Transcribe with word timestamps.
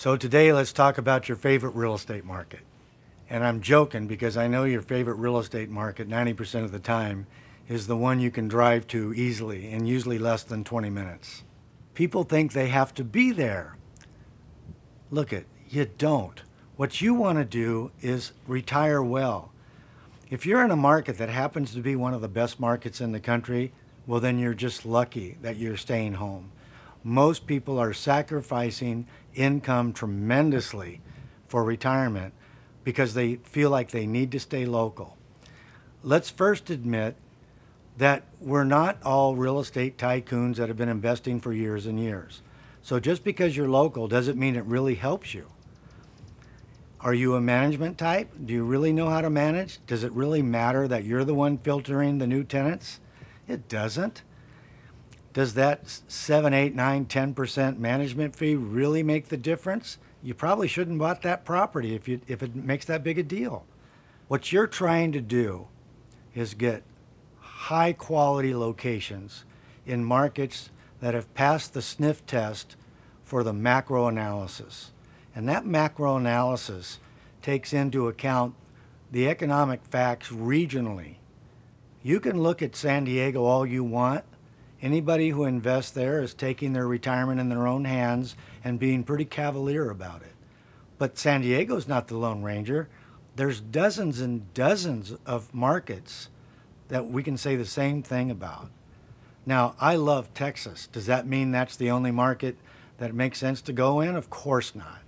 So 0.00 0.16
today 0.16 0.50
let's 0.50 0.72
talk 0.72 0.96
about 0.96 1.28
your 1.28 1.36
favorite 1.36 1.74
real 1.74 1.94
estate 1.94 2.24
market. 2.24 2.60
And 3.28 3.44
I'm 3.44 3.60
joking 3.60 4.06
because 4.06 4.34
I 4.34 4.46
know 4.46 4.64
your 4.64 4.80
favorite 4.80 5.16
real 5.16 5.38
estate 5.38 5.68
market 5.68 6.08
90% 6.08 6.64
of 6.64 6.72
the 6.72 6.78
time 6.78 7.26
is 7.68 7.86
the 7.86 7.98
one 7.98 8.18
you 8.18 8.30
can 8.30 8.48
drive 8.48 8.86
to 8.86 9.12
easily 9.12 9.70
in 9.70 9.84
usually 9.84 10.18
less 10.18 10.42
than 10.42 10.64
20 10.64 10.88
minutes. 10.88 11.44
People 11.92 12.24
think 12.24 12.54
they 12.54 12.68
have 12.68 12.94
to 12.94 13.04
be 13.04 13.30
there. 13.30 13.76
Look 15.10 15.34
it, 15.34 15.44
you 15.68 15.84
don't. 15.84 16.40
What 16.76 17.02
you 17.02 17.12
want 17.12 17.36
to 17.36 17.44
do 17.44 17.90
is 18.00 18.32
retire 18.46 19.02
well. 19.02 19.52
If 20.30 20.46
you're 20.46 20.64
in 20.64 20.70
a 20.70 20.76
market 20.76 21.18
that 21.18 21.28
happens 21.28 21.74
to 21.74 21.80
be 21.80 21.94
one 21.94 22.14
of 22.14 22.22
the 22.22 22.26
best 22.26 22.58
markets 22.58 23.02
in 23.02 23.12
the 23.12 23.20
country, 23.20 23.74
well, 24.06 24.18
then 24.18 24.38
you're 24.38 24.54
just 24.54 24.86
lucky 24.86 25.36
that 25.42 25.58
you're 25.58 25.76
staying 25.76 26.14
home. 26.14 26.52
Most 27.02 27.46
people 27.46 27.78
are 27.78 27.92
sacrificing 27.92 29.06
income 29.34 29.92
tremendously 29.92 31.00
for 31.48 31.64
retirement 31.64 32.34
because 32.84 33.14
they 33.14 33.36
feel 33.36 33.70
like 33.70 33.90
they 33.90 34.06
need 34.06 34.32
to 34.32 34.40
stay 34.40 34.66
local. 34.66 35.16
Let's 36.02 36.30
first 36.30 36.70
admit 36.70 37.16
that 37.96 38.24
we're 38.40 38.64
not 38.64 38.98
all 39.02 39.36
real 39.36 39.58
estate 39.60 39.98
tycoons 39.98 40.56
that 40.56 40.68
have 40.68 40.76
been 40.76 40.88
investing 40.88 41.40
for 41.40 41.52
years 41.52 41.86
and 41.86 42.00
years. 42.00 42.42
So 42.82 42.98
just 42.98 43.24
because 43.24 43.56
you're 43.56 43.68
local 43.68 44.08
doesn't 44.08 44.38
mean 44.38 44.56
it 44.56 44.64
really 44.64 44.94
helps 44.94 45.34
you. 45.34 45.46
Are 47.00 47.14
you 47.14 47.34
a 47.34 47.40
management 47.40 47.96
type? 47.98 48.30
Do 48.44 48.52
you 48.52 48.64
really 48.64 48.92
know 48.92 49.08
how 49.08 49.20
to 49.22 49.30
manage? 49.30 49.78
Does 49.86 50.04
it 50.04 50.12
really 50.12 50.42
matter 50.42 50.86
that 50.88 51.04
you're 51.04 51.24
the 51.24 51.34
one 51.34 51.58
filtering 51.58 52.18
the 52.18 52.26
new 52.26 52.44
tenants? 52.44 53.00
It 53.48 53.68
doesn't. 53.68 54.22
Does 55.32 55.54
that 55.54 56.00
7, 56.08 56.52
8, 56.52 56.74
9, 56.74 57.06
10% 57.06 57.78
management 57.78 58.34
fee 58.34 58.56
really 58.56 59.02
make 59.02 59.28
the 59.28 59.36
difference? 59.36 59.98
You 60.22 60.34
probably 60.34 60.68
shouldn't 60.68 60.98
bought 60.98 61.22
that 61.22 61.44
property 61.44 61.94
if, 61.94 62.08
you, 62.08 62.20
if 62.26 62.42
it 62.42 62.54
makes 62.54 62.84
that 62.86 63.04
big 63.04 63.18
a 63.18 63.22
deal. 63.22 63.64
What 64.28 64.52
you're 64.52 64.66
trying 64.66 65.12
to 65.12 65.20
do 65.20 65.68
is 66.34 66.54
get 66.54 66.82
high 67.40 67.92
quality 67.92 68.54
locations 68.54 69.44
in 69.86 70.04
markets 70.04 70.70
that 71.00 71.14
have 71.14 71.32
passed 71.34 71.74
the 71.74 71.82
sniff 71.82 72.24
test 72.26 72.76
for 73.24 73.42
the 73.42 73.52
macro 73.52 74.08
analysis. 74.08 74.92
And 75.34 75.48
that 75.48 75.64
macro 75.64 76.16
analysis 76.16 76.98
takes 77.42 77.72
into 77.72 78.08
account 78.08 78.54
the 79.10 79.28
economic 79.28 79.84
facts 79.84 80.28
regionally. 80.28 81.16
You 82.02 82.20
can 82.20 82.42
look 82.42 82.62
at 82.62 82.76
San 82.76 83.04
Diego 83.04 83.44
all 83.44 83.66
you 83.66 83.84
want. 83.84 84.24
Anybody 84.82 85.30
who 85.30 85.44
invests 85.44 85.90
there 85.90 86.22
is 86.22 86.32
taking 86.32 86.72
their 86.72 86.86
retirement 86.86 87.40
in 87.40 87.48
their 87.48 87.66
own 87.66 87.84
hands 87.84 88.34
and 88.64 88.78
being 88.78 89.04
pretty 89.04 89.26
cavalier 89.26 89.90
about 89.90 90.22
it. 90.22 90.32
But 90.98 91.18
San 91.18 91.42
Diego's 91.42 91.88
not 91.88 92.08
the 92.08 92.16
Lone 92.16 92.42
Ranger. 92.42 92.88
There's 93.36 93.60
dozens 93.60 94.20
and 94.20 94.52
dozens 94.54 95.14
of 95.26 95.52
markets 95.54 96.28
that 96.88 97.06
we 97.06 97.22
can 97.22 97.36
say 97.36 97.56
the 97.56 97.64
same 97.64 98.02
thing 98.02 98.30
about. 98.30 98.70
Now, 99.46 99.74
I 99.80 99.96
love 99.96 100.32
Texas. 100.34 100.86
Does 100.86 101.06
that 101.06 101.26
mean 101.26 101.50
that's 101.50 101.76
the 101.76 101.90
only 101.90 102.10
market 102.10 102.56
that 102.98 103.14
makes 103.14 103.38
sense 103.38 103.62
to 103.62 103.72
go 103.72 104.00
in? 104.00 104.16
Of 104.16 104.30
course 104.30 104.74
not. 104.74 105.00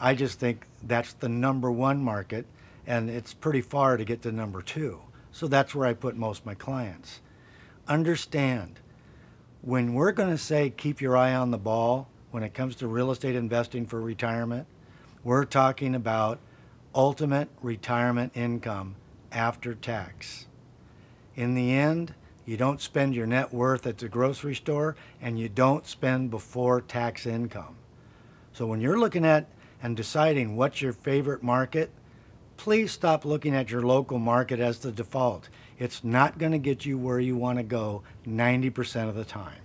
I 0.00 0.14
just 0.14 0.38
think 0.38 0.66
that's 0.82 1.12
the 1.12 1.28
number 1.28 1.70
one 1.70 2.02
market, 2.02 2.46
and 2.86 3.08
it's 3.08 3.34
pretty 3.34 3.60
far 3.60 3.96
to 3.96 4.04
get 4.04 4.22
to 4.22 4.32
number 4.32 4.62
two. 4.62 5.00
So 5.30 5.46
that's 5.46 5.74
where 5.74 5.86
I 5.86 5.94
put 5.94 6.16
most 6.16 6.40
of 6.40 6.46
my 6.46 6.54
clients. 6.54 7.20
Understand, 7.88 8.78
when 9.60 9.92
we're 9.94 10.12
going 10.12 10.30
to 10.30 10.38
say 10.38 10.70
keep 10.70 11.00
your 11.00 11.16
eye 11.16 11.34
on 11.34 11.50
the 11.50 11.58
ball 11.58 12.08
when 12.30 12.44
it 12.44 12.54
comes 12.54 12.76
to 12.76 12.86
real 12.86 13.10
estate 13.10 13.34
investing 13.34 13.86
for 13.86 14.00
retirement, 14.00 14.66
we're 15.24 15.44
talking 15.44 15.94
about 15.94 16.38
ultimate 16.94 17.48
retirement 17.60 18.32
income 18.36 18.94
after 19.32 19.74
tax. 19.74 20.46
In 21.34 21.54
the 21.54 21.72
end, 21.72 22.14
you 22.44 22.56
don't 22.56 22.80
spend 22.80 23.14
your 23.14 23.26
net 23.26 23.52
worth 23.52 23.86
at 23.86 23.98
the 23.98 24.08
grocery 24.08 24.54
store 24.54 24.94
and 25.20 25.38
you 25.38 25.48
don't 25.48 25.86
spend 25.86 26.30
before 26.30 26.80
tax 26.80 27.26
income. 27.26 27.76
So 28.52 28.66
when 28.66 28.80
you're 28.80 28.98
looking 28.98 29.24
at 29.24 29.48
and 29.82 29.96
deciding 29.96 30.56
what's 30.56 30.82
your 30.82 30.92
favorite 30.92 31.42
market, 31.42 31.90
please 32.62 32.92
stop 32.92 33.24
looking 33.24 33.56
at 33.56 33.72
your 33.72 33.82
local 33.82 34.20
market 34.20 34.60
as 34.60 34.78
the 34.78 34.92
default. 34.92 35.48
It's 35.80 36.04
not 36.04 36.38
going 36.38 36.52
to 36.52 36.58
get 36.58 36.86
you 36.86 36.96
where 36.96 37.18
you 37.18 37.36
want 37.36 37.58
to 37.58 37.64
go 37.64 38.04
90% 38.24 39.08
of 39.08 39.16
the 39.16 39.24
time. 39.24 39.58